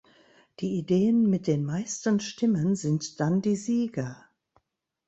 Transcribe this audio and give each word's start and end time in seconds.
Die 0.61 0.79
Ideen 0.79 1.29
mit 1.29 1.45
den 1.45 1.63
meisten 1.63 2.19
Stimmen 2.19 2.75
sind 2.75 3.19
dann 3.19 3.43
die 3.43 3.55
Sieger. 3.55 4.25